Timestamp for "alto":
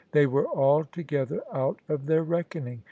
0.47-1.03